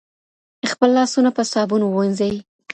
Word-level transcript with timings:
خپل 0.71 0.89
لاسونه 0.97 1.29
په 1.37 1.43
صابون 1.51 1.81
ووینځئ. 1.83 2.35